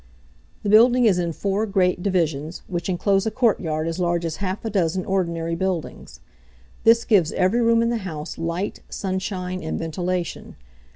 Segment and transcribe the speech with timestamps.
[0.63, 4.65] The building is in four great divisions, which inclose a courtyard as large as half
[4.65, 6.21] a dozen ordinary buildings.
[6.83, 10.55] This gives every room in the house light, sunshine, and ventilation.